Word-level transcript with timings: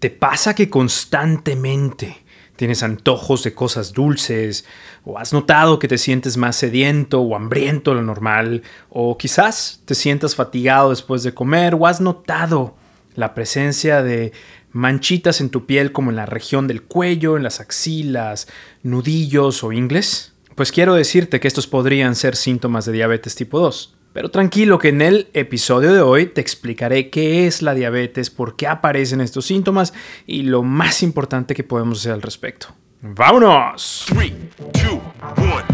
¿Te 0.00 0.08
pasa 0.08 0.54
que 0.54 0.70
constantemente 0.70 2.22
tienes 2.56 2.82
antojos 2.82 3.44
de 3.44 3.52
cosas 3.52 3.92
dulces? 3.92 4.64
¿O 5.04 5.18
has 5.18 5.34
notado 5.34 5.78
que 5.78 5.88
te 5.88 5.98
sientes 5.98 6.38
más 6.38 6.56
sediento 6.56 7.20
o 7.20 7.36
hambriento 7.36 7.90
de 7.90 7.96
lo 7.96 8.02
normal? 8.02 8.62
¿O 8.88 9.18
quizás 9.18 9.82
te 9.84 9.94
sientas 9.94 10.34
fatigado 10.34 10.88
después 10.88 11.22
de 11.22 11.34
comer? 11.34 11.74
¿O 11.74 11.86
has 11.86 12.00
notado 12.00 12.74
la 13.14 13.34
presencia 13.34 14.02
de 14.02 14.32
manchitas 14.72 15.42
en 15.42 15.50
tu 15.50 15.66
piel 15.66 15.92
como 15.92 16.08
en 16.08 16.16
la 16.16 16.24
región 16.24 16.66
del 16.66 16.82
cuello, 16.82 17.36
en 17.36 17.42
las 17.42 17.60
axilas, 17.60 18.48
nudillos 18.82 19.62
o 19.62 19.70
ingles? 19.70 20.32
Pues 20.54 20.72
quiero 20.72 20.94
decirte 20.94 21.40
que 21.40 21.48
estos 21.48 21.66
podrían 21.66 22.14
ser 22.14 22.36
síntomas 22.36 22.86
de 22.86 22.92
diabetes 22.92 23.34
tipo 23.34 23.60
2. 23.60 23.99
Pero 24.12 24.30
tranquilo 24.30 24.78
que 24.78 24.88
en 24.88 25.02
el 25.02 25.28
episodio 25.34 25.92
de 25.92 26.00
hoy 26.00 26.26
te 26.26 26.40
explicaré 26.40 27.10
qué 27.10 27.46
es 27.46 27.62
la 27.62 27.74
diabetes, 27.74 28.28
por 28.28 28.56
qué 28.56 28.66
aparecen 28.66 29.20
estos 29.20 29.46
síntomas 29.46 29.94
y 30.26 30.42
lo 30.42 30.64
más 30.64 31.04
importante 31.04 31.54
que 31.54 31.62
podemos 31.62 32.00
hacer 32.00 32.12
al 32.12 32.22
respecto. 32.22 32.74
¡Vámonos! 33.02 34.06
Three, 34.08 34.34
two, 34.72 35.00
one. 35.36 35.64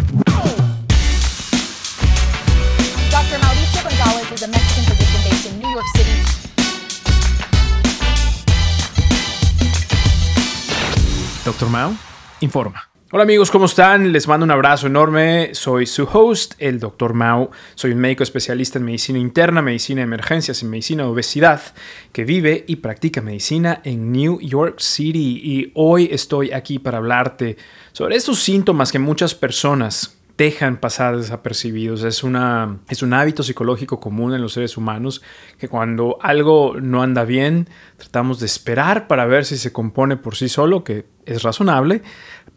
Dr. 3.10 3.40
Mauricio 3.40 3.82
Gonzalez 3.82 4.30
is 4.32 4.42
a 4.42 4.48
Mexican 4.48 4.84
physician 4.84 5.22
based 5.24 5.46
in 5.50 5.58
New 5.58 5.70
York 5.72 5.86
City. 5.96 6.22
Doctor 11.44 11.70
Mao 11.70 11.94
informa. 12.40 12.95
Hola 13.12 13.22
amigos, 13.22 13.52
¿cómo 13.52 13.66
están? 13.66 14.12
Les 14.12 14.26
mando 14.26 14.42
un 14.42 14.50
abrazo 14.50 14.88
enorme. 14.88 15.50
Soy 15.52 15.86
su 15.86 16.08
host, 16.12 16.54
el 16.58 16.80
Dr. 16.80 17.14
Mao. 17.14 17.52
Soy 17.76 17.92
un 17.92 17.98
médico 17.98 18.24
especialista 18.24 18.80
en 18.80 18.84
medicina 18.84 19.20
interna, 19.20 19.62
medicina 19.62 20.00
de 20.00 20.06
emergencias 20.06 20.60
y 20.62 20.64
medicina 20.64 21.04
de 21.04 21.10
obesidad 21.10 21.60
que 22.10 22.24
vive 22.24 22.64
y 22.66 22.74
practica 22.76 23.20
medicina 23.20 23.80
en 23.84 24.10
New 24.10 24.40
York 24.40 24.80
City. 24.80 25.40
Y 25.40 25.70
hoy 25.76 26.08
estoy 26.10 26.50
aquí 26.50 26.80
para 26.80 26.98
hablarte 26.98 27.56
sobre 27.92 28.16
estos 28.16 28.40
síntomas 28.40 28.90
que 28.90 28.98
muchas 28.98 29.36
personas 29.36 30.16
dejan 30.36 30.78
pasar 30.78 31.16
desapercibidos. 31.16 32.02
Es, 32.02 32.22
una, 32.22 32.78
es 32.88 33.02
un 33.02 33.14
hábito 33.14 33.42
psicológico 33.42 34.00
común 34.00 34.34
en 34.34 34.42
los 34.42 34.52
seres 34.52 34.76
humanos 34.76 35.22
que 35.58 35.68
cuando 35.68 36.18
algo 36.20 36.74
no 36.80 37.02
anda 37.02 37.24
bien, 37.24 37.68
tratamos 37.96 38.40
de 38.40 38.46
esperar 38.46 39.06
para 39.06 39.26
ver 39.26 39.44
si 39.44 39.56
se 39.56 39.72
compone 39.72 40.16
por 40.16 40.36
sí 40.36 40.48
solo, 40.48 40.84
que 40.84 41.06
es 41.24 41.42
razonable, 41.42 42.02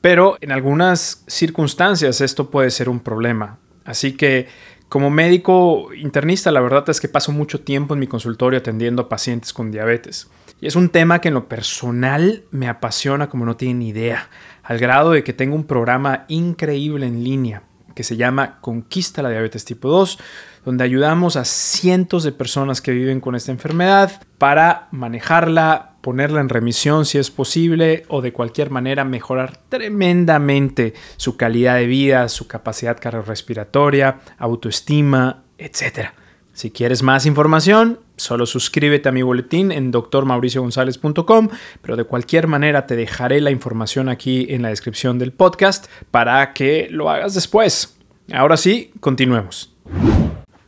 pero 0.02 0.38
en 0.42 0.52
algunas 0.52 1.24
circunstancias 1.28 2.22
esto 2.22 2.50
puede 2.50 2.72
ser 2.72 2.90
un 2.90 3.00
problema. 3.00 3.58
Así 3.86 4.14
que 4.14 4.48
como 4.88 5.10
médico 5.10 5.94
internista, 5.94 6.52
la 6.52 6.62
verdad 6.62 6.90
es 6.90 7.00
que 7.00 7.08
paso 7.08 7.32
mucho 7.32 7.62
tiempo 7.62 7.94
en 7.94 8.00
mi 8.00 8.08
consultorio 8.08 8.60
atendiendo 8.60 9.04
a 9.04 9.10
pacientes 9.10 9.54
con 9.54 9.72
diabetes. 9.72 10.30
Y 10.62 10.68
es 10.68 10.76
un 10.76 10.90
tema 10.90 11.22
que 11.22 11.28
en 11.28 11.36
lo 11.36 11.48
personal 11.48 12.44
me 12.52 12.68
apasiona 12.68 13.30
como 13.30 13.46
no 13.46 13.56
tienen 13.56 13.82
idea, 13.82 14.30
al 14.64 14.80
grado 14.80 15.12
de 15.12 15.24
que 15.24 15.34
tengo 15.34 15.56
un 15.56 15.66
programa 15.66 16.26
increíble 16.28 17.06
en 17.06 17.24
línea 17.24 17.64
que 18.00 18.04
se 18.04 18.16
llama 18.16 18.60
Conquista 18.62 19.22
la 19.22 19.30
Diabetes 19.30 19.66
Tipo 19.66 19.90
2, 19.90 20.20
donde 20.64 20.86
ayudamos 20.86 21.36
a 21.36 21.44
cientos 21.44 22.24
de 22.24 22.32
personas 22.32 22.82
que 22.82 22.94
viven 22.94 23.20
con 23.20 23.36
esta 23.36 23.52
enfermedad 23.52 24.22
para 24.38 24.88
manejarla, 24.92 25.89
ponerla 26.10 26.42
en 26.42 26.50
remisión 26.50 27.06
si 27.06 27.20
es 27.20 27.30
posible 27.30 28.02
o 28.08 28.22
de 28.22 28.34
cualquier 28.34 28.72
manera 28.72 29.06
mejorar 29.06 29.60
tremendamente 29.70 30.96
su 31.18 31.38
calidad 31.38 31.76
de 31.76 31.86
vida, 31.86 32.28
su 32.30 32.48
capacidad 32.48 33.00
cardiorrespiratoria, 33.00 34.22
autoestima, 34.40 35.44
etc. 35.60 36.10
Si 36.52 36.72
quieres 36.72 37.04
más 37.04 37.28
información, 37.28 38.00
solo 38.16 38.48
suscríbete 38.48 39.08
a 39.08 39.12
mi 39.12 39.22
boletín 39.22 39.72
en 39.72 39.92
drmauriciogonzalez.com, 39.92 41.50
pero 41.84 41.96
de 41.96 42.06
cualquier 42.06 42.48
manera 42.48 42.88
te 42.88 42.96
dejaré 42.96 43.40
la 43.40 43.52
información 43.52 44.10
aquí 44.10 44.48
en 44.50 44.64
la 44.64 44.70
descripción 44.70 45.20
del 45.20 45.32
podcast 45.32 45.86
para 46.10 46.54
que 46.54 46.88
lo 46.90 47.12
hagas 47.12 47.36
después. 47.36 48.00
Ahora 48.34 48.58
sí, 48.58 48.94
continuemos. 49.00 49.76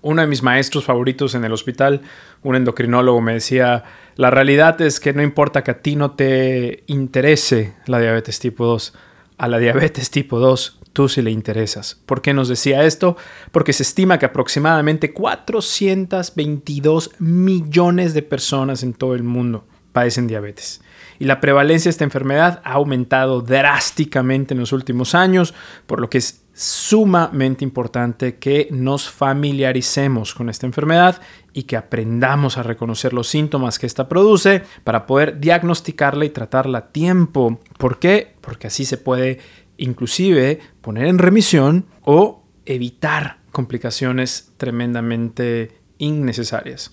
Uno 0.03 0.22
de 0.22 0.28
mis 0.28 0.44
maestros 0.44 0.84
favoritos 0.84 1.34
en 1.34 1.46
el 1.46 1.53
hospital, 1.53 2.02
un 2.44 2.56
endocrinólogo, 2.56 3.22
me 3.22 3.34
decía, 3.34 3.84
la 4.16 4.29
realidad 4.29 4.79
es 4.81 4.99
que 4.99 5.13
no 5.13 5.22
importa 5.22 5.63
que 5.63 5.72
a 5.72 5.81
ti 5.81 5.95
no 5.95 6.11
te 6.11 6.83
interese 6.88 7.73
la 7.85 7.99
diabetes 7.99 8.39
tipo 8.39 8.66
2, 8.66 8.94
a 9.38 9.47
la 9.47 9.57
diabetes 9.57 10.11
tipo 10.11 10.39
2 10.39 10.79
tú 10.94 11.09
sí 11.09 11.22
le 11.22 11.31
interesas. 11.31 11.99
¿Por 12.05 12.22
qué 12.22 12.33
nos 12.33 12.47
decía 12.47 12.83
esto? 12.83 13.17
Porque 13.51 13.73
se 13.73 13.83
estima 13.83 14.19
que 14.19 14.25
aproximadamente 14.25 15.13
422 15.13 17.11
millones 17.19 18.13
de 18.13 18.22
personas 18.22 18.83
en 18.83 18.94
todo 18.94 19.16
el 19.16 19.23
mundo 19.23 19.66
padecen 19.94 20.28
diabetes. 20.28 20.81
Y 21.19 21.25
la 21.25 21.39
prevalencia 21.39 21.89
de 21.89 21.91
esta 21.91 22.03
enfermedad 22.03 22.61
ha 22.63 22.73
aumentado 22.73 23.41
drásticamente 23.41 24.53
en 24.53 24.59
los 24.59 24.73
últimos 24.73 25.13
años, 25.13 25.53
por 25.85 26.01
lo 26.01 26.09
que 26.09 26.17
es 26.17 26.41
sumamente 26.61 27.63
importante 27.63 28.38
que 28.38 28.67
nos 28.72 29.09
familiaricemos 29.09 30.35
con 30.35 30.47
esta 30.47 30.67
enfermedad 30.67 31.19
y 31.53 31.63
que 31.63 31.75
aprendamos 31.75 32.57
a 32.57 32.63
reconocer 32.63 33.13
los 33.13 33.27
síntomas 33.27 33.79
que 33.79 33.88
esta 33.88 34.07
produce 34.07 34.61
para 34.83 35.07
poder 35.07 35.39
diagnosticarla 35.39 36.25
y 36.25 36.29
tratarla 36.29 36.77
a 36.77 36.91
tiempo. 36.91 37.59
¿Por 37.79 37.97
qué? 37.97 38.35
Porque 38.41 38.67
así 38.67 38.85
se 38.85 38.97
puede 38.97 39.39
inclusive 39.77 40.59
poner 40.81 41.07
en 41.07 41.17
remisión 41.17 41.88
o 42.03 42.44
evitar 42.66 43.39
complicaciones 43.51 44.53
tremendamente 44.57 45.81
innecesarias. 45.97 46.91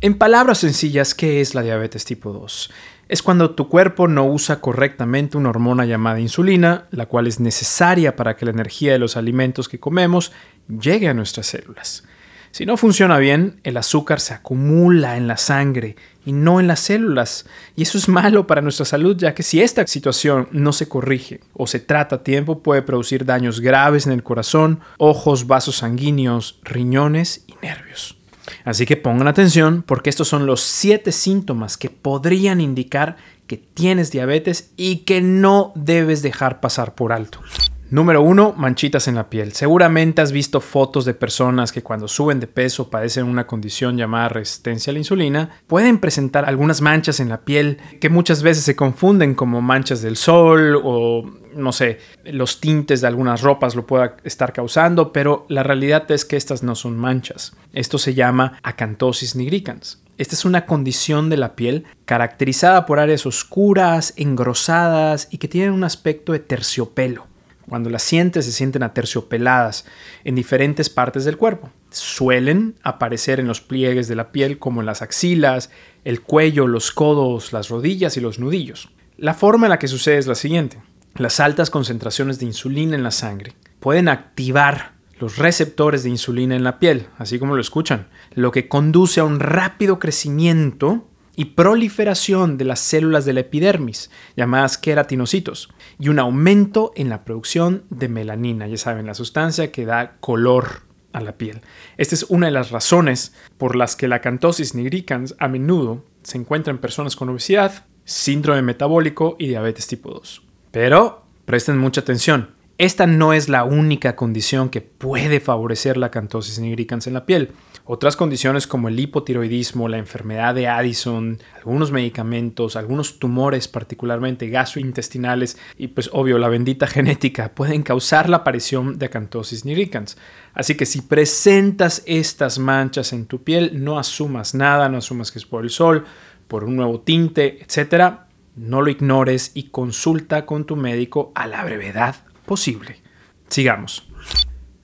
En 0.00 0.14
palabras 0.14 0.58
sencillas, 0.58 1.12
¿qué 1.12 1.40
es 1.40 1.56
la 1.56 1.62
diabetes 1.62 2.04
tipo 2.04 2.32
2? 2.32 2.70
Es 3.08 3.20
cuando 3.20 3.56
tu 3.56 3.68
cuerpo 3.68 4.06
no 4.06 4.26
usa 4.26 4.60
correctamente 4.60 5.36
una 5.36 5.50
hormona 5.50 5.86
llamada 5.86 6.20
insulina, 6.20 6.86
la 6.92 7.06
cual 7.06 7.26
es 7.26 7.40
necesaria 7.40 8.14
para 8.14 8.36
que 8.36 8.44
la 8.44 8.52
energía 8.52 8.92
de 8.92 9.00
los 9.00 9.16
alimentos 9.16 9.68
que 9.68 9.80
comemos 9.80 10.30
llegue 10.68 11.08
a 11.08 11.14
nuestras 11.14 11.48
células. 11.48 12.04
Si 12.52 12.64
no 12.64 12.76
funciona 12.76 13.18
bien, 13.18 13.58
el 13.64 13.76
azúcar 13.76 14.20
se 14.20 14.34
acumula 14.34 15.16
en 15.16 15.26
la 15.26 15.36
sangre 15.36 15.96
y 16.24 16.30
no 16.30 16.60
en 16.60 16.68
las 16.68 16.78
células. 16.78 17.46
Y 17.74 17.82
eso 17.82 17.98
es 17.98 18.08
malo 18.08 18.46
para 18.46 18.62
nuestra 18.62 18.86
salud, 18.86 19.16
ya 19.18 19.34
que 19.34 19.42
si 19.42 19.60
esta 19.60 19.84
situación 19.88 20.48
no 20.52 20.72
se 20.72 20.88
corrige 20.88 21.40
o 21.54 21.66
se 21.66 21.80
trata 21.80 22.16
a 22.16 22.22
tiempo, 22.22 22.62
puede 22.62 22.82
producir 22.82 23.24
daños 23.24 23.60
graves 23.60 24.06
en 24.06 24.12
el 24.12 24.22
corazón, 24.22 24.78
ojos, 24.96 25.48
vasos 25.48 25.78
sanguíneos, 25.78 26.60
riñones 26.62 27.44
y 27.48 27.54
nervios. 27.62 28.17
Así 28.64 28.86
que 28.86 28.96
pongan 28.96 29.28
atención 29.28 29.82
porque 29.86 30.10
estos 30.10 30.28
son 30.28 30.46
los 30.46 30.60
siete 30.60 31.12
síntomas 31.12 31.76
que 31.76 31.90
podrían 31.90 32.60
indicar 32.60 33.16
que 33.46 33.56
tienes 33.56 34.10
diabetes 34.10 34.72
y 34.76 34.98
que 34.98 35.20
no 35.20 35.72
debes 35.74 36.22
dejar 36.22 36.60
pasar 36.60 36.94
por 36.94 37.12
alto. 37.12 37.40
Número 37.90 38.20
1. 38.20 38.52
Manchitas 38.54 39.08
en 39.08 39.14
la 39.14 39.30
piel. 39.30 39.54
Seguramente 39.54 40.20
has 40.20 40.30
visto 40.30 40.60
fotos 40.60 41.06
de 41.06 41.14
personas 41.14 41.72
que 41.72 41.82
cuando 41.82 42.06
suben 42.06 42.38
de 42.38 42.46
peso 42.46 42.90
padecen 42.90 43.24
una 43.24 43.46
condición 43.46 43.96
llamada 43.96 44.28
resistencia 44.28 44.90
a 44.90 44.92
la 44.92 44.98
insulina. 44.98 45.48
Pueden 45.66 45.98
presentar 45.98 46.44
algunas 46.44 46.82
manchas 46.82 47.18
en 47.18 47.30
la 47.30 47.46
piel 47.46 47.78
que 47.98 48.10
muchas 48.10 48.42
veces 48.42 48.64
se 48.64 48.76
confunden 48.76 49.34
como 49.34 49.62
manchas 49.62 50.02
del 50.02 50.18
sol 50.18 50.78
o 50.84 51.24
no 51.54 51.72
sé, 51.72 51.98
los 52.24 52.60
tintes 52.60 53.00
de 53.00 53.06
algunas 53.06 53.40
ropas 53.40 53.74
lo 53.74 53.86
pueda 53.86 54.18
estar 54.22 54.52
causando, 54.52 55.10
pero 55.10 55.46
la 55.48 55.62
realidad 55.62 56.10
es 56.10 56.26
que 56.26 56.36
estas 56.36 56.62
no 56.62 56.74
son 56.74 56.98
manchas. 56.98 57.56
Esto 57.72 57.96
se 57.96 58.12
llama 58.12 58.58
acantosis 58.62 59.34
nigricans. 59.34 60.02
Esta 60.18 60.34
es 60.34 60.44
una 60.44 60.66
condición 60.66 61.30
de 61.30 61.38
la 61.38 61.56
piel 61.56 61.86
caracterizada 62.04 62.84
por 62.84 62.98
áreas 62.98 63.24
oscuras, 63.24 64.12
engrosadas 64.16 65.28
y 65.30 65.38
que 65.38 65.48
tienen 65.48 65.72
un 65.72 65.84
aspecto 65.84 66.32
de 66.32 66.40
terciopelo. 66.40 67.26
Cuando 67.68 67.90
las 67.90 68.02
sientes 68.02 68.44
se 68.44 68.52
sienten 68.52 68.82
aterciopeladas 68.82 69.84
en 70.24 70.34
diferentes 70.34 70.88
partes 70.88 71.24
del 71.24 71.36
cuerpo. 71.36 71.70
Suelen 71.90 72.76
aparecer 72.82 73.40
en 73.40 73.46
los 73.46 73.60
pliegues 73.60 74.08
de 74.08 74.16
la 74.16 74.32
piel 74.32 74.58
como 74.58 74.80
en 74.80 74.86
las 74.86 75.02
axilas, 75.02 75.70
el 76.04 76.22
cuello, 76.22 76.66
los 76.66 76.90
codos, 76.92 77.52
las 77.52 77.68
rodillas 77.68 78.16
y 78.16 78.20
los 78.20 78.38
nudillos. 78.38 78.88
La 79.16 79.34
forma 79.34 79.66
en 79.66 79.70
la 79.70 79.78
que 79.78 79.88
sucede 79.88 80.18
es 80.18 80.26
la 80.26 80.34
siguiente. 80.34 80.80
Las 81.16 81.40
altas 81.40 81.70
concentraciones 81.70 82.38
de 82.38 82.46
insulina 82.46 82.94
en 82.94 83.02
la 83.02 83.10
sangre 83.10 83.54
pueden 83.80 84.08
activar 84.08 84.92
los 85.18 85.36
receptores 85.36 86.04
de 86.04 86.10
insulina 86.10 86.54
en 86.54 86.64
la 86.64 86.78
piel, 86.78 87.08
así 87.18 87.38
como 87.38 87.54
lo 87.54 87.60
escuchan, 87.60 88.08
lo 88.34 88.52
que 88.52 88.68
conduce 88.68 89.20
a 89.20 89.24
un 89.24 89.40
rápido 89.40 89.98
crecimiento 89.98 91.08
y 91.38 91.44
proliferación 91.44 92.58
de 92.58 92.64
las 92.64 92.80
células 92.80 93.24
de 93.24 93.32
la 93.32 93.40
epidermis, 93.40 94.10
llamadas 94.36 94.76
queratinocitos, 94.76 95.68
y 95.96 96.08
un 96.08 96.18
aumento 96.18 96.90
en 96.96 97.08
la 97.08 97.24
producción 97.24 97.84
de 97.90 98.08
melanina, 98.08 98.66
ya 98.66 98.76
saben, 98.76 99.06
la 99.06 99.14
sustancia 99.14 99.70
que 99.70 99.86
da 99.86 100.16
color 100.18 100.82
a 101.12 101.20
la 101.20 101.38
piel. 101.38 101.60
Esta 101.96 102.16
es 102.16 102.24
una 102.24 102.46
de 102.46 102.52
las 102.52 102.72
razones 102.72 103.34
por 103.56 103.76
las 103.76 103.94
que 103.94 104.08
la 104.08 104.20
cantosis 104.20 104.74
nigricans 104.74 105.36
a 105.38 105.46
menudo 105.46 106.04
se 106.24 106.38
encuentra 106.38 106.72
en 106.72 106.78
personas 106.78 107.14
con 107.14 107.28
obesidad, 107.28 107.86
síndrome 108.04 108.62
metabólico 108.62 109.36
y 109.38 109.46
diabetes 109.46 109.86
tipo 109.86 110.10
2. 110.10 110.42
Pero 110.72 111.22
presten 111.44 111.78
mucha 111.78 112.00
atención. 112.00 112.50
Esta 112.78 113.06
no 113.06 113.32
es 113.32 113.48
la 113.48 113.62
única 113.62 114.16
condición 114.16 114.70
que 114.70 114.80
puede 114.80 115.38
favorecer 115.38 115.98
la 115.98 116.10
cantosis 116.10 116.58
nigricans 116.58 117.06
en 117.06 117.14
la 117.14 117.26
piel. 117.26 117.52
Otras 117.90 118.16
condiciones 118.16 118.66
como 118.66 118.88
el 118.88 119.00
hipotiroidismo, 119.00 119.88
la 119.88 119.96
enfermedad 119.96 120.54
de 120.54 120.68
Addison, 120.68 121.38
algunos 121.56 121.90
medicamentos, 121.90 122.76
algunos 122.76 123.18
tumores 123.18 123.66
particularmente 123.66 124.50
gastrointestinales 124.50 125.56
y 125.78 125.86
pues 125.88 126.10
obvio 126.12 126.36
la 126.36 126.50
bendita 126.50 126.86
genética 126.86 127.54
pueden 127.54 127.82
causar 127.82 128.28
la 128.28 128.36
aparición 128.38 128.98
de 128.98 129.06
acantosis 129.06 129.64
nigricans. 129.64 130.18
Así 130.52 130.74
que 130.74 130.84
si 130.84 131.00
presentas 131.00 132.02
estas 132.04 132.58
manchas 132.58 133.14
en 133.14 133.24
tu 133.24 133.42
piel, 133.42 133.82
no 133.82 133.98
asumas 133.98 134.54
nada, 134.54 134.90
no 134.90 134.98
asumas 134.98 135.32
que 135.32 135.38
es 135.38 135.46
por 135.46 135.64
el 135.64 135.70
sol, 135.70 136.04
por 136.46 136.64
un 136.64 136.76
nuevo 136.76 137.00
tinte, 137.00 137.62
etc. 137.62 138.16
No 138.54 138.82
lo 138.82 138.90
ignores 138.90 139.52
y 139.54 139.70
consulta 139.70 140.44
con 140.44 140.66
tu 140.66 140.76
médico 140.76 141.32
a 141.34 141.46
la 141.46 141.64
brevedad 141.64 142.16
posible. 142.44 143.00
Sigamos. 143.48 144.10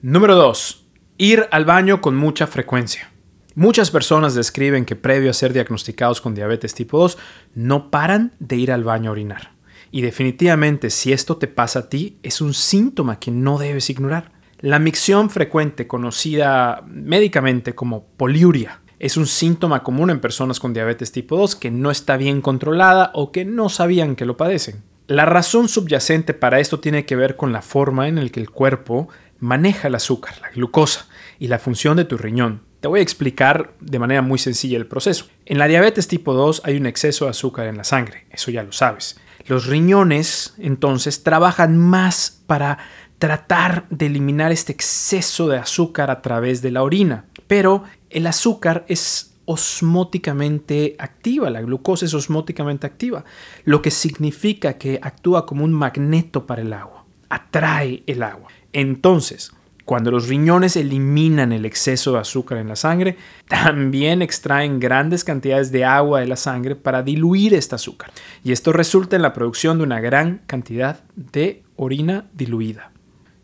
Número 0.01 0.33
2 0.33 0.84
Ir 1.17 1.47
al 1.51 1.63
baño 1.63 2.01
con 2.01 2.17
mucha 2.17 2.45
frecuencia. 2.45 3.09
Muchas 3.55 3.89
personas 3.89 4.35
describen 4.35 4.83
que 4.83 4.97
previo 4.97 5.29
a 5.29 5.33
ser 5.33 5.53
diagnosticados 5.53 6.19
con 6.19 6.35
diabetes 6.35 6.73
tipo 6.73 6.99
2 6.99 7.17
no 7.53 7.89
paran 7.89 8.33
de 8.39 8.57
ir 8.57 8.69
al 8.69 8.83
baño 8.83 9.09
a 9.09 9.13
orinar. 9.13 9.53
Y 9.91 10.01
definitivamente 10.01 10.89
si 10.89 11.13
esto 11.13 11.37
te 11.37 11.47
pasa 11.47 11.79
a 11.79 11.89
ti 11.89 12.17
es 12.21 12.41
un 12.41 12.53
síntoma 12.53 13.17
que 13.17 13.31
no 13.31 13.57
debes 13.57 13.89
ignorar. 13.89 14.33
La 14.59 14.77
micción 14.77 15.29
frecuente, 15.29 15.87
conocida 15.87 16.83
médicamente 16.85 17.75
como 17.75 18.07
poliuria, 18.17 18.81
es 18.99 19.15
un 19.15 19.25
síntoma 19.25 19.83
común 19.83 20.09
en 20.09 20.19
personas 20.19 20.59
con 20.59 20.73
diabetes 20.73 21.13
tipo 21.13 21.37
2 21.37 21.55
que 21.55 21.71
no 21.71 21.91
está 21.91 22.17
bien 22.17 22.41
controlada 22.41 23.11
o 23.13 23.31
que 23.31 23.45
no 23.45 23.69
sabían 23.69 24.17
que 24.17 24.25
lo 24.25 24.35
padecen. 24.35 24.83
La 25.07 25.25
razón 25.25 25.69
subyacente 25.69 26.33
para 26.33 26.59
esto 26.59 26.79
tiene 26.79 27.05
que 27.05 27.15
ver 27.15 27.35
con 27.35 27.53
la 27.53 27.61
forma 27.61 28.07
en 28.07 28.15
la 28.15 28.27
que 28.29 28.39
el 28.39 28.49
cuerpo 28.49 29.07
maneja 29.39 29.87
el 29.87 29.95
azúcar, 29.95 30.35
la 30.41 30.49
glucosa 30.49 31.07
y 31.39 31.47
la 31.47 31.59
función 31.59 31.97
de 31.97 32.05
tu 32.05 32.17
riñón. 32.17 32.61
Te 32.79 32.87
voy 32.87 32.99
a 32.99 33.03
explicar 33.03 33.73
de 33.79 33.99
manera 33.99 34.21
muy 34.21 34.37
sencilla 34.37 34.77
el 34.77 34.85
proceso. 34.85 35.27
En 35.45 35.57
la 35.57 35.67
diabetes 35.67 36.07
tipo 36.07 36.33
2 36.33 36.61
hay 36.65 36.77
un 36.77 36.85
exceso 36.85 37.25
de 37.25 37.31
azúcar 37.31 37.67
en 37.67 37.77
la 37.77 37.83
sangre, 37.83 38.27
eso 38.31 38.51
ya 38.51 38.63
lo 38.63 38.71
sabes. 38.71 39.19
Los 39.47 39.67
riñones 39.67 40.55
entonces 40.57 41.23
trabajan 41.23 41.77
más 41.77 42.41
para 42.47 42.77
tratar 43.19 43.85
de 43.89 44.07
eliminar 44.07 44.51
este 44.51 44.71
exceso 44.71 45.47
de 45.47 45.57
azúcar 45.57 46.11
a 46.11 46.21
través 46.21 46.61
de 46.61 46.71
la 46.71 46.83
orina, 46.83 47.25
pero 47.47 47.83
el 48.09 48.27
azúcar 48.27 48.85
es 48.87 49.35
osmóticamente 49.45 50.95
activa, 50.97 51.49
la 51.49 51.61
glucosa 51.61 52.05
es 52.05 52.13
osmóticamente 52.13 52.87
activa, 52.87 53.23
lo 53.63 53.81
que 53.81 53.91
significa 53.91 54.73
que 54.73 54.99
actúa 55.01 55.45
como 55.45 55.63
un 55.63 55.71
magneto 55.71 56.45
para 56.45 56.61
el 56.61 56.73
agua, 56.73 57.05
atrae 57.29 58.03
el 58.07 58.23
agua. 58.23 58.49
Entonces, 58.75 59.53
cuando 59.85 60.11
los 60.11 60.27
riñones 60.27 60.75
eliminan 60.75 61.53
el 61.53 61.65
exceso 61.65 62.11
de 62.11 62.19
azúcar 62.19 62.57
en 62.57 62.67
la 62.67 62.75
sangre, 62.75 63.15
también 63.47 64.21
extraen 64.21 64.81
grandes 64.81 65.23
cantidades 65.23 65.71
de 65.71 65.85
agua 65.85 66.19
de 66.19 66.27
la 66.27 66.35
sangre 66.35 66.75
para 66.75 67.01
diluir 67.01 67.53
este 67.53 67.75
azúcar. 67.75 68.11
Y 68.43 68.51
esto 68.51 68.73
resulta 68.73 69.15
en 69.15 69.21
la 69.21 69.31
producción 69.31 69.77
de 69.77 69.85
una 69.85 70.01
gran 70.01 70.41
cantidad 70.45 71.05
de 71.15 71.63
orina 71.77 72.25
diluida. 72.33 72.91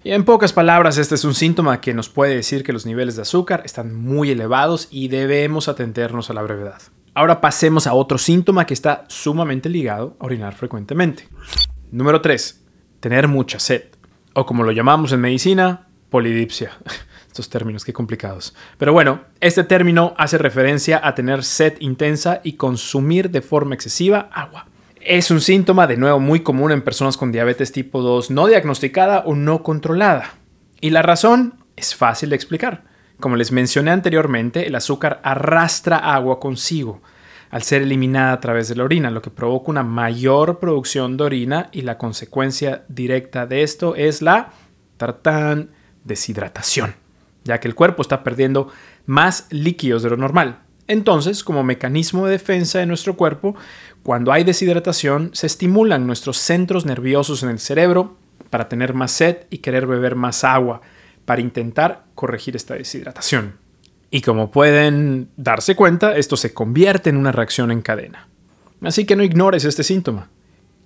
Y 0.03 0.11
en 0.11 0.25
pocas 0.25 0.51
palabras, 0.51 0.97
este 0.97 1.15
es 1.15 1.23
un 1.23 1.33
síntoma 1.33 1.79
que 1.79 1.93
nos 1.93 2.09
puede 2.09 2.35
decir 2.35 2.65
que 2.65 2.73
los 2.73 2.85
niveles 2.85 3.15
de 3.15 3.21
azúcar 3.21 3.61
están 3.63 3.95
muy 3.95 4.31
elevados 4.31 4.89
y 4.91 5.07
debemos 5.07 5.69
atendernos 5.69 6.29
a 6.29 6.33
la 6.33 6.41
brevedad. 6.41 6.81
Ahora 7.13 7.39
pasemos 7.39 7.87
a 7.87 7.93
otro 7.93 8.17
síntoma 8.17 8.65
que 8.65 8.73
está 8.73 9.05
sumamente 9.07 9.69
ligado 9.69 10.17
a 10.19 10.25
orinar 10.25 10.55
frecuentemente. 10.55 11.29
Número 11.89 12.19
3. 12.19 12.61
Tener 12.99 13.29
mucha 13.29 13.57
sed 13.57 13.83
o 14.33 14.45
como 14.45 14.63
lo 14.63 14.71
llamamos 14.71 15.11
en 15.11 15.21
medicina, 15.21 15.87
polidipsia. 16.09 16.71
Estos 17.27 17.49
términos, 17.49 17.85
qué 17.85 17.93
complicados. 17.93 18.53
Pero 18.77 18.91
bueno, 18.91 19.21
este 19.39 19.63
término 19.63 20.13
hace 20.17 20.37
referencia 20.37 20.99
a 21.01 21.15
tener 21.15 21.45
sed 21.45 21.75
intensa 21.79 22.41
y 22.43 22.53
consumir 22.53 23.29
de 23.29 23.41
forma 23.41 23.73
excesiva 23.73 24.29
agua. 24.33 24.67
Es 24.99 25.31
un 25.31 25.39
síntoma 25.39 25.87
de 25.87 25.97
nuevo 25.97 26.19
muy 26.19 26.41
común 26.41 26.71
en 26.71 26.81
personas 26.81 27.15
con 27.15 27.31
diabetes 27.31 27.71
tipo 27.71 28.01
2 28.01 28.31
no 28.31 28.47
diagnosticada 28.47 29.19
o 29.25 29.35
no 29.35 29.63
controlada. 29.63 30.35
Y 30.81 30.89
la 30.89 31.01
razón 31.01 31.55
es 31.77 31.95
fácil 31.95 32.29
de 32.29 32.35
explicar. 32.35 32.83
Como 33.19 33.37
les 33.37 33.51
mencioné 33.53 33.91
anteriormente, 33.91 34.67
el 34.67 34.75
azúcar 34.75 35.21
arrastra 35.23 35.97
agua 35.97 36.39
consigo 36.39 37.01
al 37.51 37.63
ser 37.63 37.81
eliminada 37.81 38.31
a 38.31 38.39
través 38.39 38.69
de 38.69 38.75
la 38.75 38.85
orina, 38.85 39.11
lo 39.11 39.21
que 39.21 39.29
provoca 39.29 39.69
una 39.69 39.83
mayor 39.83 40.57
producción 40.59 41.17
de 41.17 41.25
orina 41.25 41.69
y 41.73 41.81
la 41.81 41.97
consecuencia 41.97 42.85
directa 42.87 43.45
de 43.45 43.61
esto 43.61 43.93
es 43.95 44.21
la 44.21 44.53
tartán 44.95 45.69
deshidratación, 46.05 46.95
ya 47.43 47.59
que 47.59 47.67
el 47.67 47.75
cuerpo 47.75 48.01
está 48.01 48.23
perdiendo 48.23 48.69
más 49.05 49.47
líquidos 49.49 50.01
de 50.01 50.11
lo 50.11 50.17
normal. 50.17 50.59
Entonces, 50.87 51.43
como 51.43 51.63
mecanismo 51.63 52.25
de 52.25 52.31
defensa 52.31 52.79
de 52.79 52.85
nuestro 52.85 53.17
cuerpo, 53.17 53.55
cuando 54.01 54.31
hay 54.31 54.43
deshidratación, 54.43 55.31
se 55.33 55.47
estimulan 55.47 56.07
nuestros 56.07 56.37
centros 56.37 56.85
nerviosos 56.85 57.43
en 57.43 57.49
el 57.49 57.59
cerebro 57.59 58.17
para 58.49 58.69
tener 58.69 58.93
más 58.93 59.11
sed 59.11 59.39
y 59.49 59.59
querer 59.59 59.87
beber 59.87 60.15
más 60.15 60.43
agua, 60.43 60.81
para 61.25 61.41
intentar 61.41 62.05
corregir 62.15 62.55
esta 62.55 62.75
deshidratación. 62.75 63.55
Y 64.11 64.21
como 64.21 64.51
pueden 64.51 65.29
darse 65.37 65.75
cuenta, 65.75 66.17
esto 66.17 66.35
se 66.35 66.53
convierte 66.53 67.09
en 67.09 67.15
una 67.15 67.31
reacción 67.31 67.71
en 67.71 67.81
cadena. 67.81 68.27
Así 68.81 69.05
que 69.05 69.15
no 69.15 69.23
ignores 69.23 69.63
este 69.63 69.83
síntoma. 69.83 70.29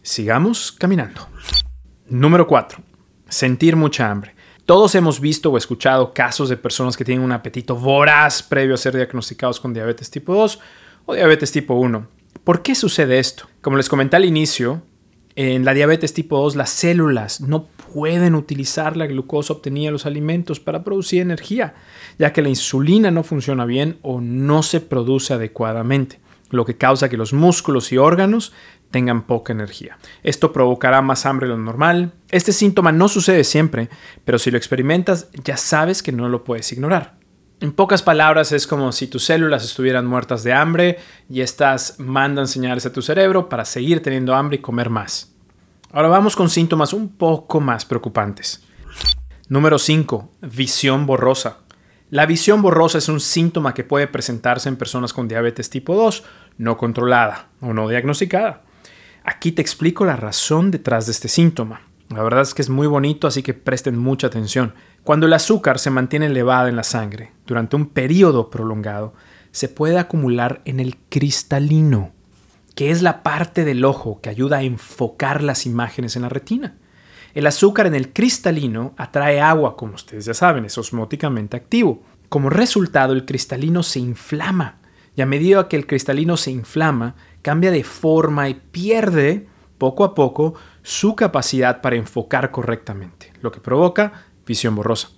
Sigamos 0.03 0.71
caminando. 0.71 1.27
Número 2.07 2.45
4. 2.45 2.77
Sentir 3.27 3.75
mucha 3.75 4.11
hambre. 4.11 4.35
Todos 4.65 4.93
hemos 4.93 5.19
visto 5.19 5.51
o 5.51 5.57
escuchado 5.57 6.13
casos 6.13 6.49
de 6.49 6.57
personas 6.57 6.95
que 6.95 7.03
tienen 7.03 7.23
un 7.23 7.31
apetito 7.31 7.75
voraz 7.75 8.43
previo 8.43 8.75
a 8.75 8.77
ser 8.77 8.95
diagnosticados 8.95 9.59
con 9.59 9.73
diabetes 9.73 10.11
tipo 10.11 10.35
2 10.35 10.59
o 11.07 11.15
diabetes 11.15 11.51
tipo 11.51 11.73
1. 11.73 12.07
¿Por 12.43 12.61
qué 12.61 12.75
sucede 12.75 13.17
esto? 13.17 13.47
Como 13.61 13.77
les 13.77 13.89
comenté 13.89 14.17
al 14.17 14.25
inicio, 14.25 14.83
en 15.35 15.65
la 15.65 15.73
diabetes 15.73 16.13
tipo 16.13 16.37
2 16.37 16.55
las 16.55 16.69
células 16.69 17.41
no 17.41 17.67
pueden 17.93 18.35
utilizar 18.35 18.95
la 18.95 19.05
glucosa 19.05 19.53
obtenida 19.53 19.87
de 19.87 19.91
los 19.91 20.05
alimentos 20.05 20.59
para 20.59 20.83
producir 20.83 21.21
energía, 21.21 21.75
ya 22.17 22.31
que 22.33 22.41
la 22.41 22.49
insulina 22.49 23.11
no 23.11 23.23
funciona 23.23 23.65
bien 23.65 23.97
o 24.01 24.21
no 24.21 24.63
se 24.63 24.81
produce 24.81 25.33
adecuadamente, 25.33 26.19
lo 26.49 26.65
que 26.65 26.77
causa 26.77 27.09
que 27.09 27.17
los 27.17 27.33
músculos 27.33 27.91
y 27.91 27.97
órganos 27.97 28.53
tengan 28.91 29.23
poca 29.27 29.51
energía. 29.51 29.97
Esto 30.23 30.53
provocará 30.53 31.01
más 31.01 31.25
hambre 31.25 31.47
de 31.47 31.53
lo 31.53 31.59
normal. 31.59 32.13
Este 32.31 32.53
síntoma 32.53 32.91
no 32.91 33.09
sucede 33.09 33.43
siempre, 33.43 33.89
pero 34.23 34.39
si 34.39 34.51
lo 34.51 34.57
experimentas 34.57 35.29
ya 35.43 35.57
sabes 35.57 36.01
que 36.01 36.11
no 36.11 36.29
lo 36.29 36.43
puedes 36.43 36.71
ignorar. 36.71 37.24
En 37.65 37.71
pocas 37.71 38.03
palabras 38.03 38.51
es 38.51 38.67
como 38.67 38.91
si 38.91 39.07
tus 39.07 39.25
células 39.25 39.65
estuvieran 39.65 40.05
muertas 40.05 40.43
de 40.43 40.53
hambre 40.53 40.99
y 41.27 41.41
estas 41.41 41.99
mandan 41.99 42.47
señales 42.47 42.85
a 42.85 42.93
tu 42.93 43.01
cerebro 43.01 43.49
para 43.49 43.65
seguir 43.65 44.03
teniendo 44.03 44.35
hambre 44.35 44.57
y 44.57 44.61
comer 44.61 44.91
más. 44.91 45.33
Ahora 45.91 46.09
vamos 46.09 46.35
con 46.35 46.51
síntomas 46.51 46.93
un 46.93 47.09
poco 47.17 47.59
más 47.59 47.83
preocupantes. 47.83 48.63
Número 49.49 49.79
5. 49.79 50.29
Visión 50.41 51.07
borrosa. 51.07 51.57
La 52.11 52.27
visión 52.27 52.61
borrosa 52.61 52.99
es 52.99 53.09
un 53.09 53.19
síntoma 53.19 53.73
que 53.73 53.83
puede 53.83 54.05
presentarse 54.05 54.69
en 54.69 54.75
personas 54.75 55.11
con 55.11 55.27
diabetes 55.27 55.71
tipo 55.71 55.95
2 55.95 56.23
no 56.59 56.77
controlada 56.77 57.47
o 57.61 57.73
no 57.73 57.89
diagnosticada. 57.89 58.61
Aquí 59.23 59.51
te 59.51 59.63
explico 59.63 60.05
la 60.05 60.15
razón 60.17 60.69
detrás 60.69 61.07
de 61.07 61.13
este 61.13 61.29
síntoma. 61.29 61.81
La 62.09 62.21
verdad 62.21 62.43
es 62.43 62.53
que 62.53 62.61
es 62.61 62.69
muy 62.69 62.85
bonito, 62.85 63.25
así 63.25 63.41
que 63.41 63.55
presten 63.55 63.97
mucha 63.97 64.27
atención. 64.27 64.75
Cuando 65.05 65.27
el 65.27 65.33
azúcar 65.33 65.77
se 65.77 65.91
mantiene 65.91 66.25
elevada 66.25 66.67
en 66.67 66.75
la 66.75 66.83
sangre 66.83 67.31
durante 67.45 67.75
un 67.75 67.85
periodo 67.85 68.49
prolongado, 68.49 69.13
se 69.51 69.69
puede 69.69 69.99
acumular 69.99 70.63
en 70.65 70.79
el 70.79 70.97
cristalino, 71.09 72.11
que 72.73 72.89
es 72.89 73.03
la 73.03 73.21
parte 73.21 73.65
del 73.65 73.85
ojo 73.85 74.19
que 74.19 74.31
ayuda 74.31 74.57
a 74.57 74.63
enfocar 74.63 75.43
las 75.43 75.67
imágenes 75.67 76.15
en 76.15 76.23
la 76.23 76.29
retina. 76.29 76.77
El 77.35 77.45
azúcar 77.45 77.85
en 77.85 77.93
el 77.93 78.13
cristalino 78.13 78.95
atrae 78.97 79.39
agua, 79.39 79.77
como 79.77 79.93
ustedes 79.93 80.25
ya 80.25 80.33
saben, 80.33 80.65
es 80.65 80.75
osmóticamente 80.75 81.55
activo. 81.55 82.01
Como 82.27 82.49
resultado, 82.49 83.13
el 83.13 83.25
cristalino 83.25 83.83
se 83.83 83.99
inflama 83.99 84.79
y 85.15 85.21
a 85.21 85.27
medida 85.27 85.67
que 85.67 85.75
el 85.75 85.85
cristalino 85.85 86.35
se 86.35 86.49
inflama, 86.49 87.13
cambia 87.43 87.69
de 87.69 87.83
forma 87.83 88.49
y 88.49 88.55
pierde 88.55 89.45
poco 89.77 90.03
a 90.03 90.15
poco 90.15 90.55
su 90.81 91.15
capacidad 91.15 91.81
para 91.81 91.95
enfocar 91.95 92.49
correctamente, 92.49 93.33
lo 93.41 93.51
que 93.51 93.59
provoca 93.59 94.33
visión 94.45 94.75
borrosa. 94.75 95.09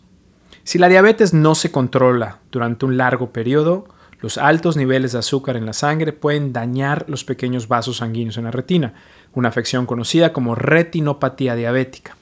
Si 0.64 0.78
la 0.78 0.90
diabetes 0.90 1.34
no 1.34 1.56
se 1.56 1.72
controla 1.72 2.40
durante 2.52 2.86
un 2.86 2.98
largo 2.98 3.32
periodo, 3.32 3.88
los 4.20 4.38
altos 4.38 4.76
niveles 4.76 5.12
de 5.12 5.20
azúcar 5.20 5.58
en 5.58 5.66
la 5.66 5.74
sangre 5.74 6.12
pueden 6.12 6.52
dañar 6.52 7.06
los 7.08 7.24
pequeños 7.24 7.68
vasos 7.68 7.98
sanguíneos 7.98 8.38
en 8.38 8.46
la 8.46 8.52
retina, 8.52 8.94
una 9.34 9.50
afección 9.50 9.86
conocida 9.86 10.34
como 10.34 10.56
retinopatía 10.56 11.56
diabética. 11.56 12.18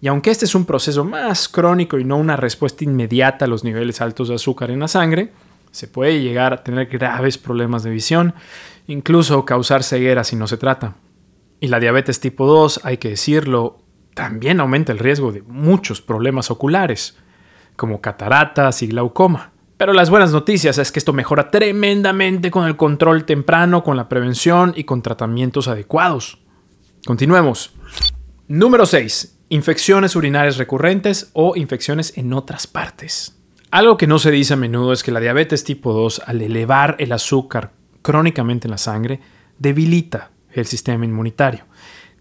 Y 0.00 0.08
aunque 0.08 0.30
este 0.30 0.44
es 0.44 0.54
un 0.54 0.64
proceso 0.64 1.04
más 1.04 1.48
crónico 1.48 1.98
y 1.98 2.04
no 2.04 2.16
una 2.16 2.36
respuesta 2.36 2.84
inmediata 2.84 3.44
a 3.44 3.48
los 3.48 3.64
niveles 3.64 4.00
altos 4.00 4.28
de 4.28 4.36
azúcar 4.36 4.70
en 4.70 4.80
la 4.80 4.88
sangre, 4.88 5.32
se 5.70 5.88
puede 5.88 6.20
llegar 6.20 6.52
a 6.52 6.62
tener 6.62 6.86
graves 6.86 7.38
problemas 7.38 7.82
de 7.82 7.90
visión, 7.90 8.34
incluso 8.86 9.44
causar 9.44 9.82
ceguera 9.82 10.24
si 10.24 10.36
no 10.36 10.46
se 10.46 10.56
trata. 10.56 10.94
Y 11.60 11.68
la 11.68 11.80
diabetes 11.80 12.20
tipo 12.20 12.46
2, 12.46 12.80
hay 12.84 12.98
que 12.98 13.10
decirlo, 13.10 13.81
también 14.14 14.60
aumenta 14.60 14.92
el 14.92 14.98
riesgo 14.98 15.32
de 15.32 15.42
muchos 15.42 16.00
problemas 16.00 16.50
oculares, 16.50 17.16
como 17.76 18.00
cataratas 18.00 18.82
y 18.82 18.88
glaucoma. 18.88 19.52
Pero 19.76 19.92
las 19.92 20.10
buenas 20.10 20.32
noticias 20.32 20.78
es 20.78 20.92
que 20.92 20.98
esto 20.98 21.12
mejora 21.12 21.50
tremendamente 21.50 22.50
con 22.50 22.66
el 22.66 22.76
control 22.76 23.24
temprano, 23.24 23.82
con 23.82 23.96
la 23.96 24.08
prevención 24.08 24.72
y 24.76 24.84
con 24.84 25.02
tratamientos 25.02 25.66
adecuados. 25.66 26.38
Continuemos. 27.04 27.74
Número 28.46 28.86
6. 28.86 29.40
Infecciones 29.48 30.14
urinarias 30.14 30.56
recurrentes 30.56 31.30
o 31.32 31.56
infecciones 31.56 32.16
en 32.16 32.32
otras 32.32 32.66
partes. 32.66 33.36
Algo 33.72 33.96
que 33.96 34.06
no 34.06 34.18
se 34.18 34.30
dice 34.30 34.54
a 34.54 34.56
menudo 34.56 34.92
es 34.92 35.02
que 35.02 35.10
la 35.10 35.18
diabetes 35.18 35.64
tipo 35.64 35.92
2, 35.92 36.22
al 36.26 36.42
elevar 36.42 36.94
el 36.98 37.10
azúcar 37.10 37.72
crónicamente 38.02 38.68
en 38.68 38.72
la 38.72 38.78
sangre, 38.78 39.20
debilita 39.58 40.30
el 40.52 40.66
sistema 40.66 41.04
inmunitario. 41.04 41.64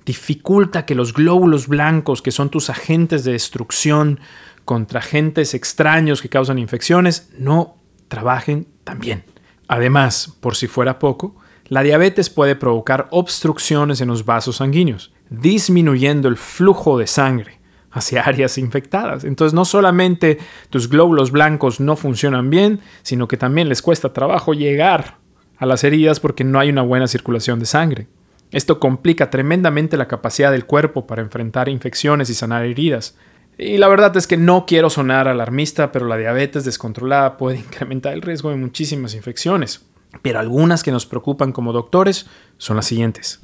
Dificulta 0.05 0.85
que 0.85 0.95
los 0.95 1.13
glóbulos 1.13 1.67
blancos, 1.67 2.21
que 2.21 2.31
son 2.31 2.49
tus 2.49 2.69
agentes 2.69 3.23
de 3.23 3.33
destrucción 3.33 4.19
contra 4.65 4.99
agentes 4.99 5.53
extraños 5.53 6.21
que 6.21 6.29
causan 6.29 6.59
infecciones, 6.59 7.29
no 7.37 7.77
trabajen 8.07 8.67
tan 8.83 8.99
bien. 8.99 9.23
Además, 9.67 10.35
por 10.41 10.55
si 10.55 10.67
fuera 10.67 10.99
poco, 10.99 11.35
la 11.67 11.83
diabetes 11.83 12.29
puede 12.29 12.57
provocar 12.57 13.07
obstrucciones 13.11 14.01
en 14.01 14.09
los 14.09 14.25
vasos 14.25 14.57
sanguíneos, 14.57 15.13
disminuyendo 15.29 16.27
el 16.27 16.35
flujo 16.35 16.97
de 16.97 17.07
sangre 17.07 17.61
hacia 17.91 18.21
áreas 18.25 18.57
infectadas. 18.57 19.23
Entonces 19.23 19.53
no 19.53 19.63
solamente 19.65 20.39
tus 20.69 20.89
glóbulos 20.89 21.31
blancos 21.31 21.79
no 21.79 21.95
funcionan 21.95 22.49
bien, 22.49 22.81
sino 23.03 23.27
que 23.27 23.37
también 23.37 23.69
les 23.69 23.81
cuesta 23.81 24.11
trabajo 24.11 24.53
llegar 24.53 25.19
a 25.57 25.65
las 25.65 25.83
heridas 25.83 26.19
porque 26.19 26.43
no 26.43 26.59
hay 26.59 26.69
una 26.69 26.81
buena 26.81 27.07
circulación 27.07 27.59
de 27.59 27.65
sangre. 27.65 28.07
Esto 28.51 28.79
complica 28.79 29.29
tremendamente 29.29 29.97
la 29.97 30.07
capacidad 30.07 30.51
del 30.51 30.65
cuerpo 30.65 31.07
para 31.07 31.21
enfrentar 31.21 31.69
infecciones 31.69 32.29
y 32.29 32.33
sanar 32.33 32.65
heridas. 32.65 33.15
Y 33.57 33.77
la 33.77 33.87
verdad 33.87 34.15
es 34.17 34.27
que 34.27 34.37
no 34.37 34.65
quiero 34.65 34.89
sonar 34.89 35.27
alarmista, 35.27 35.91
pero 35.91 36.07
la 36.07 36.17
diabetes 36.17 36.65
descontrolada 36.65 37.37
puede 37.37 37.57
incrementar 37.59 38.13
el 38.13 38.21
riesgo 38.21 38.49
de 38.49 38.57
muchísimas 38.57 39.13
infecciones. 39.13 39.85
Pero 40.21 40.39
algunas 40.39 40.83
que 40.83 40.91
nos 40.91 41.05
preocupan 41.05 41.53
como 41.53 41.71
doctores 41.71 42.27
son 42.57 42.75
las 42.75 42.85
siguientes. 42.85 43.41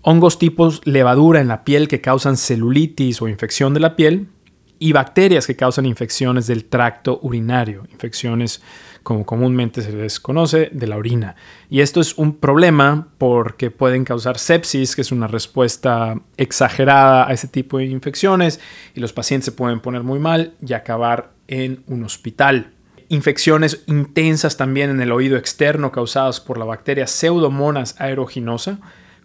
Hongos 0.00 0.38
tipos 0.38 0.80
levadura 0.84 1.40
en 1.40 1.48
la 1.48 1.64
piel 1.64 1.86
que 1.86 2.00
causan 2.00 2.36
celulitis 2.36 3.20
o 3.20 3.28
infección 3.28 3.74
de 3.74 3.80
la 3.80 3.96
piel 3.96 4.28
y 4.78 4.92
bacterias 4.92 5.46
que 5.46 5.56
causan 5.56 5.86
infecciones 5.86 6.46
del 6.46 6.64
tracto 6.64 7.18
urinario, 7.22 7.84
infecciones 7.90 8.62
como 9.02 9.24
comúnmente 9.24 9.80
se 9.80 9.92
les 9.92 10.20
conoce, 10.20 10.68
de 10.70 10.86
la 10.86 10.96
orina. 10.96 11.34
Y 11.70 11.80
esto 11.80 12.00
es 12.00 12.18
un 12.18 12.36
problema 12.36 13.08
porque 13.16 13.70
pueden 13.70 14.04
causar 14.04 14.38
sepsis, 14.38 14.94
que 14.94 15.00
es 15.00 15.12
una 15.12 15.26
respuesta 15.28 16.20
exagerada 16.36 17.26
a 17.26 17.32
ese 17.32 17.48
tipo 17.48 17.78
de 17.78 17.86
infecciones, 17.86 18.60
y 18.94 19.00
los 19.00 19.12
pacientes 19.12 19.46
se 19.46 19.52
pueden 19.52 19.80
poner 19.80 20.02
muy 20.02 20.18
mal 20.18 20.54
y 20.60 20.74
acabar 20.74 21.32
en 21.46 21.82
un 21.86 22.04
hospital. 22.04 22.72
Infecciones 23.08 23.82
intensas 23.86 24.58
también 24.58 24.90
en 24.90 25.00
el 25.00 25.12
oído 25.12 25.38
externo 25.38 25.90
causadas 25.90 26.40
por 26.40 26.58
la 26.58 26.66
bacteria 26.66 27.06
Pseudomonas 27.06 27.98
aeruginosa, 27.98 28.78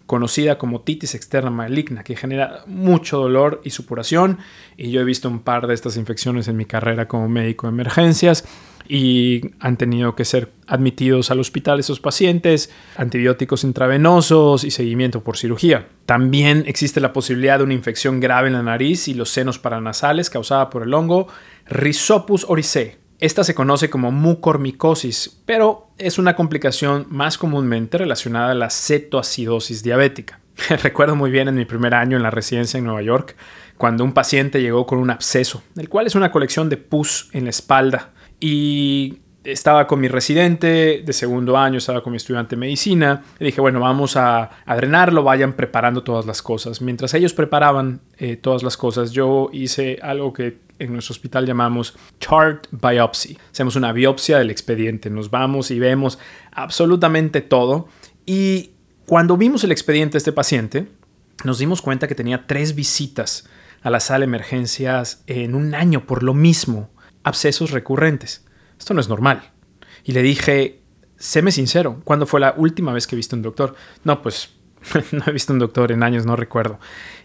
conocida 0.06 0.58
como 0.58 0.82
titis 0.82 1.14
externa 1.14 1.50
maligna, 1.50 2.04
que 2.04 2.16
genera 2.16 2.64
mucho 2.66 3.18
dolor 3.18 3.60
y 3.64 3.70
supuración. 3.70 4.38
Y 4.76 4.90
yo 4.90 5.00
he 5.00 5.04
visto 5.04 5.28
un 5.28 5.40
par 5.40 5.66
de 5.66 5.74
estas 5.74 5.96
infecciones 5.96 6.48
en 6.48 6.56
mi 6.56 6.66
carrera 6.66 7.08
como 7.08 7.28
médico 7.28 7.66
de 7.66 7.72
emergencias 7.72 8.44
y 8.86 9.40
han 9.60 9.76
tenido 9.76 10.14
que 10.14 10.24
ser 10.24 10.52
admitidos 10.66 11.30
al 11.30 11.40
hospital 11.40 11.80
esos 11.80 12.00
pacientes, 12.00 12.70
antibióticos 12.96 13.64
intravenosos 13.64 14.64
y 14.64 14.70
seguimiento 14.70 15.22
por 15.22 15.36
cirugía. 15.36 15.88
También 16.06 16.64
existe 16.66 17.00
la 17.00 17.12
posibilidad 17.12 17.58
de 17.58 17.64
una 17.64 17.74
infección 17.74 18.20
grave 18.20 18.48
en 18.48 18.54
la 18.54 18.62
nariz 18.62 19.08
y 19.08 19.14
los 19.14 19.30
senos 19.30 19.58
paranasales 19.58 20.30
causada 20.30 20.70
por 20.70 20.82
el 20.82 20.92
hongo 20.92 21.28
Rhizopus 21.66 22.44
oryzae. 22.48 22.98
Esta 23.20 23.42
se 23.44 23.54
conoce 23.54 23.88
como 23.88 24.10
mucormicosis, 24.10 25.40
pero 25.46 25.83
es 25.98 26.18
una 26.18 26.36
complicación 26.36 27.06
más 27.10 27.38
comúnmente 27.38 27.98
relacionada 27.98 28.52
a 28.52 28.54
la 28.54 28.70
cetoacidosis 28.70 29.82
diabética. 29.82 30.40
Recuerdo 30.82 31.16
muy 31.16 31.30
bien 31.30 31.48
en 31.48 31.54
mi 31.54 31.64
primer 31.64 31.94
año 31.94 32.16
en 32.16 32.22
la 32.22 32.30
residencia 32.30 32.78
en 32.78 32.84
Nueva 32.84 33.02
York, 33.02 33.36
cuando 33.76 34.04
un 34.04 34.12
paciente 34.12 34.62
llegó 34.62 34.86
con 34.86 34.98
un 34.98 35.10
absceso, 35.10 35.62
el 35.76 35.88
cual 35.88 36.06
es 36.06 36.14
una 36.14 36.30
colección 36.30 36.68
de 36.68 36.76
pus 36.76 37.28
en 37.32 37.44
la 37.44 37.50
espalda 37.50 38.12
y 38.40 39.20
estaba 39.44 39.86
con 39.86 40.00
mi 40.00 40.08
residente 40.08 41.02
de 41.04 41.12
segundo 41.12 41.56
año, 41.56 41.78
estaba 41.78 42.02
con 42.02 42.12
mi 42.12 42.16
estudiante 42.16 42.56
de 42.56 42.60
medicina. 42.60 43.22
Y 43.38 43.44
dije, 43.44 43.60
bueno, 43.60 43.78
vamos 43.78 44.16
a, 44.16 44.50
drenarlo, 44.66 45.22
vayan 45.22 45.52
preparando 45.52 46.02
todas 46.02 46.24
las 46.24 46.40
cosas. 46.42 46.80
Mientras 46.80 47.12
ellos 47.14 47.34
preparaban 47.34 48.00
eh, 48.16 48.36
todas 48.36 48.62
las 48.62 48.76
cosas, 48.76 49.12
yo 49.12 49.50
hice 49.52 49.98
algo 50.02 50.32
que 50.32 50.63
en 50.78 50.92
nuestro 50.92 51.12
hospital 51.12 51.46
llamamos 51.46 51.96
chart 52.20 52.66
biopsy. 52.70 53.38
Hacemos 53.52 53.76
una 53.76 53.92
biopsia 53.92 54.38
del 54.38 54.50
expediente, 54.50 55.10
nos 55.10 55.30
vamos 55.30 55.70
y 55.70 55.78
vemos 55.78 56.18
absolutamente 56.52 57.40
todo. 57.40 57.88
Y 58.26 58.70
cuando 59.06 59.36
vimos 59.36 59.64
el 59.64 59.72
expediente 59.72 60.12
de 60.12 60.18
este 60.18 60.32
paciente, 60.32 60.88
nos 61.44 61.58
dimos 61.58 61.82
cuenta 61.82 62.08
que 62.08 62.14
tenía 62.14 62.46
tres 62.46 62.74
visitas 62.74 63.48
a 63.82 63.90
la 63.90 64.00
sala 64.00 64.20
de 64.20 64.24
emergencias 64.24 65.22
en 65.26 65.54
un 65.54 65.74
año 65.74 66.06
por 66.06 66.22
lo 66.22 66.34
mismo 66.34 66.90
abscesos 67.22 67.70
recurrentes. 67.70 68.44
Esto 68.78 68.94
no 68.94 69.00
es 69.00 69.08
normal. 69.08 69.52
Y 70.04 70.12
le 70.12 70.22
dije, 70.22 70.80
séme 71.16 71.52
sincero, 71.52 72.00
¿cuándo 72.04 72.26
fue 72.26 72.40
la 72.40 72.54
última 72.56 72.92
vez 72.92 73.06
que 73.06 73.16
viste 73.16 73.36
un 73.36 73.42
doctor? 73.42 73.74
No, 74.04 74.22
pues 74.22 74.50
no 75.12 75.24
he 75.26 75.32
visto 75.32 75.52
un 75.52 75.58
doctor 75.58 75.92
en 75.92 76.02
años, 76.02 76.26
no 76.26 76.36
recuerdo. 76.36 76.78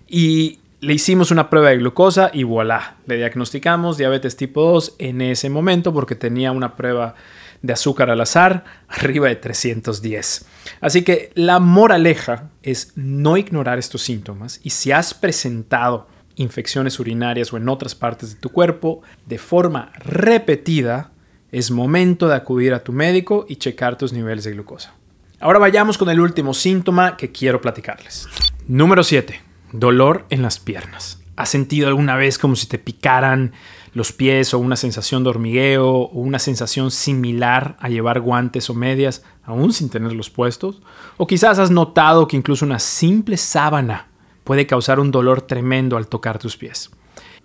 Y 0.08 0.60
le 0.82 0.94
hicimos 0.94 1.32
una 1.32 1.50
prueba 1.50 1.70
de 1.70 1.78
glucosa 1.78 2.32
y 2.34 2.44
voilà, 2.44 2.96
le 3.06 3.18
diagnosticamos 3.18 3.98
diabetes 3.98 4.38
tipo 4.38 4.62
2 4.62 4.96
en 5.00 5.22
ese 5.22 5.50
momento 5.50 5.94
porque 5.94 6.16
tenía 6.16 6.52
una 6.52 6.76
prueba 6.76 7.16
de 7.62 7.74
azúcar 7.74 8.10
al 8.10 8.22
azar 8.22 8.64
arriba 8.88 9.28
de 9.28 9.36
310. 9.36 10.46
Así 10.80 11.04
que 11.04 11.32
la 11.36 11.60
moraleja 11.60 12.50
es 12.64 12.94
no 12.96 13.36
ignorar 13.36 13.78
estos 13.78 14.02
síntomas 14.02 14.62
y 14.64 14.70
si 14.70 14.92
has 14.92 15.14
presentado 15.14 16.08
infecciones 16.36 17.00
urinarias 17.00 17.52
o 17.52 17.58
en 17.58 17.68
otras 17.68 17.96
partes 17.96 18.34
de 18.34 18.40
tu 18.40 18.50
cuerpo 18.50 19.02
de 19.26 19.38
forma 19.38 19.92
repetida, 19.98 21.12
es 21.52 21.72
momento 21.72 22.30
de 22.30 22.36
acudir 22.36 22.74
a 22.74 22.84
tu 22.84 22.94
médico 22.94 23.46
y 23.50 23.58
checar 23.58 23.98
tus 23.98 24.14
niveles 24.14 24.46
de 24.46 24.52
glucosa. 24.52 24.94
Ahora 25.42 25.60
vayamos 25.60 25.98
con 25.98 26.10
el 26.10 26.20
último 26.22 26.54
síntoma 26.54 27.18
que 27.18 27.32
quiero 27.32 27.60
platicarles. 27.60 28.28
Número 28.68 29.04
7. 29.04 29.49
Dolor 29.72 30.26
en 30.30 30.42
las 30.42 30.60
piernas. 30.60 31.22
¿Has 31.36 31.50
sentido 31.50 31.88
alguna 31.88 32.16
vez 32.16 32.38
como 32.38 32.56
si 32.56 32.68
te 32.68 32.80
picaran 32.80 33.54
los 33.94 34.12
pies 34.12 34.54
o 34.54 34.60
una 34.60 34.76
sensación 34.76 35.24
de 35.24 35.30
hormigueo 35.30 35.88
o 35.88 36.20
una 36.20 36.40
sensación 36.40 36.92
similar 36.92 37.78
a 37.80 37.88
llevar 37.88 38.20
guantes 38.20 38.70
o 38.70 38.74
medias 38.74 39.24
aún 39.44 39.72
sin 39.72 39.90
tenerlos 39.90 40.30
puestos? 40.30 40.82
O 41.18 41.28
quizás 41.28 41.60
has 41.60 41.72
notado 41.72 42.28
que 42.28 42.36
incluso 42.36 42.66
una 42.66 42.80
simple 42.80 43.38
sábana 43.38 44.08
puede 44.44 44.68
causar 44.68 45.00
un 45.00 45.12
dolor 45.12 45.44
tremendo 45.44 45.96
al 45.96 46.08
tocar 46.08 46.40
tus 46.40 46.58
pies. 46.58 46.90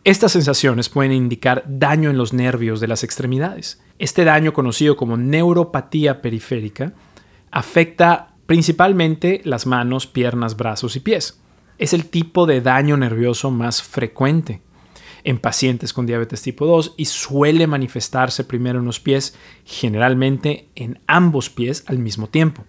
Estas 0.02 0.32
sensaciones 0.32 0.88
pueden 0.88 1.12
indicar 1.12 1.64
daño 1.66 2.10
en 2.10 2.18
los 2.18 2.32
nervios 2.32 2.80
de 2.80 2.88
las 2.88 3.04
extremidades. 3.04 3.80
Este 3.98 4.24
daño, 4.24 4.52
conocido 4.52 4.96
como 4.96 5.16
neuropatía 5.16 6.20
periférica, 6.20 6.94
afecta 7.50 8.34
principalmente 8.46 9.40
las 9.44 9.66
manos, 9.66 10.06
piernas, 10.06 10.56
brazos 10.56 10.96
y 10.96 11.00
pies. 11.00 11.40
Es 11.78 11.92
el 11.92 12.06
tipo 12.06 12.46
de 12.46 12.60
daño 12.60 12.96
nervioso 12.96 13.50
más 13.50 13.82
frecuente 13.82 14.60
en 15.24 15.38
pacientes 15.38 15.92
con 15.92 16.06
diabetes 16.06 16.42
tipo 16.42 16.66
2 16.66 16.94
y 16.96 17.06
suele 17.06 17.66
manifestarse 17.66 18.44
primero 18.44 18.78
en 18.78 18.84
los 18.84 19.00
pies, 19.00 19.34
generalmente 19.64 20.68
en 20.74 21.00
ambos 21.06 21.50
pies 21.50 21.84
al 21.86 21.98
mismo 21.98 22.28
tiempo. 22.28 22.64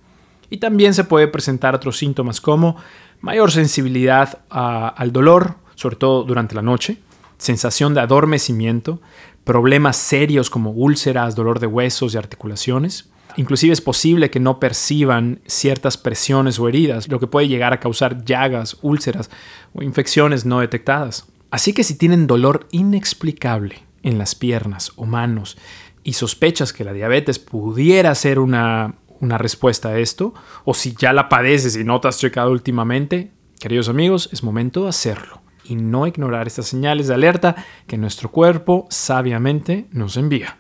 Y 0.50 0.58
también 0.58 0.94
se 0.94 1.04
puede 1.04 1.28
presentar 1.28 1.76
otros 1.76 1.98
síntomas 1.98 2.40
como 2.40 2.78
mayor 3.20 3.52
sensibilidad 3.52 4.40
al 4.50 5.12
dolor, 5.12 5.56
sobre 5.76 5.98
todo 5.98 6.24
durante 6.24 6.56
la 6.56 6.62
noche, 6.62 6.98
sensación 7.38 7.94
de 7.94 8.02
adormecimiento, 8.02 9.02
problemas 9.44 9.98
serios 9.98 10.50
como 10.50 10.72
úlceras, 10.72 11.36
dolor 11.36 11.60
de 11.60 11.68
huesos 11.68 12.14
y 12.14 12.18
articulaciones. 12.18 13.10
Inclusive 13.38 13.74
es 13.74 13.82
posible 13.82 14.30
que 14.30 14.40
no 14.40 14.60
perciban 14.60 15.42
ciertas 15.46 15.98
presiones 15.98 16.60
o 16.60 16.68
heridas, 16.68 17.08
lo 17.08 17.20
que 17.20 17.28
puede 17.28 17.48
llegar 17.48 17.74
a 17.74 17.80
causar 17.80 18.24
llagas, 18.24 18.78
úlceras 18.82 19.30
o 19.74 19.84
infecciones 19.84 20.46
no 20.46 20.60
detectadas. 20.60 21.28
Así 21.52 21.74
que 21.74 21.84
si 21.84 21.98
tienen 21.98 22.28
dolor 22.28 22.68
inexplicable 22.72 23.84
en 24.04 24.18
las 24.18 24.36
piernas 24.36 24.92
o 24.96 25.06
manos 25.06 25.58
y 26.04 26.14
sospechas 26.14 26.74
que 26.74 26.84
la 26.84 26.94
diabetes 26.94 27.40
pudiera 27.40 28.14
ser 28.16 28.40
una 28.40 28.96
una 29.20 29.38
respuesta 29.38 29.90
a 29.90 29.98
esto, 29.98 30.34
o 30.64 30.74
si 30.74 30.96
ya 30.96 31.14
la 31.14 31.30
padeces 31.30 31.76
y 31.76 31.84
no 31.84 32.00
te 32.00 32.08
has 32.08 32.20
checado 32.20 32.52
últimamente, 32.52 33.32
queridos 33.60 33.90
amigos, 33.90 34.30
es 34.32 34.44
momento 34.44 34.84
de 34.84 34.90
hacerlo 34.90 35.42
y 35.64 35.76
no 35.76 36.06
ignorar 36.06 36.48
estas 36.48 36.68
señales 36.68 37.08
de 37.08 37.16
alerta 37.16 37.56
que 37.88 37.98
nuestro 37.98 38.30
cuerpo 38.30 38.86
sabiamente 38.90 39.88
nos 39.92 40.16
envía. 40.18 40.58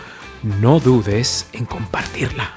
no 0.43 0.79
dudes 0.79 1.47
en 1.53 1.65
compartirla. 1.65 2.51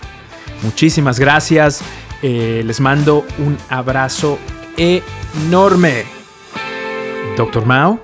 Muchísimas 0.62 1.19
gracias. 1.19 1.83
Eh, 2.23 2.62
les 2.64 2.81
mando 2.81 3.25
un 3.38 3.59
abrazo 3.69 4.38
enorme. 4.76 6.04
Doctor 7.37 7.66
Mao 7.66 8.00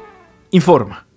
informa. 0.51 1.08